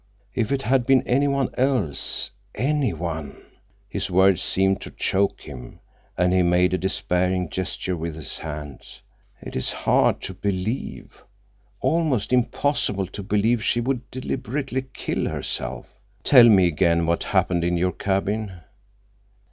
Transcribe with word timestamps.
If 0.33 0.51
it 0.51 0.63
had 0.63 0.87
been 0.87 1.07
anyone 1.07 1.49
else—anyone—" 1.59 3.39
His 3.87 4.09
words 4.09 4.41
seemed 4.41 4.81
to 4.81 4.89
choke 4.89 5.41
him, 5.41 5.79
and 6.17 6.33
he 6.33 6.41
made 6.41 6.73
a 6.73 6.77
despairing 6.79 7.51
gesture 7.51 7.95
with 7.95 8.15
his 8.15 8.39
hands. 8.39 9.03
"It 9.43 9.55
is 9.55 9.71
hard 9.71 10.19
to 10.23 10.33
believe—almost 10.33 12.33
impossible 12.33 13.05
to 13.05 13.21
believe 13.21 13.63
she 13.63 13.79
would 13.79 14.09
deliberately 14.09 14.85
kill 14.91 15.27
herself. 15.29 15.87
Tell 16.23 16.45
me 16.49 16.65
again 16.65 17.05
what 17.05 17.25
happened 17.25 17.63
in 17.63 17.77
your 17.77 17.91
cabin." 17.93 18.53